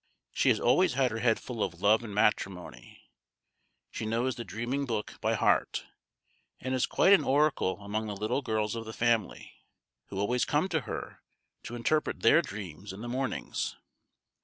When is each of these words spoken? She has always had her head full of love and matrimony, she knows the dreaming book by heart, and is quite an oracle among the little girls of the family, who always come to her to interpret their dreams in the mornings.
She 0.31 0.49
has 0.49 0.59
always 0.59 0.93
had 0.95 1.11
her 1.11 1.19
head 1.19 1.39
full 1.39 1.61
of 1.61 1.79
love 1.79 2.03
and 2.03 2.11
matrimony, 2.11 3.11
she 3.91 4.03
knows 4.07 4.35
the 4.35 4.43
dreaming 4.43 4.87
book 4.87 5.19
by 5.21 5.35
heart, 5.35 5.85
and 6.59 6.73
is 6.73 6.87
quite 6.87 7.13
an 7.13 7.23
oracle 7.23 7.79
among 7.79 8.07
the 8.07 8.15
little 8.15 8.41
girls 8.41 8.73
of 8.75 8.85
the 8.85 8.93
family, 8.93 9.53
who 10.07 10.17
always 10.19 10.43
come 10.43 10.67
to 10.69 10.81
her 10.89 11.21
to 11.61 11.75
interpret 11.75 12.21
their 12.23 12.41
dreams 12.41 12.91
in 12.91 13.01
the 13.01 13.07
mornings. 13.07 13.75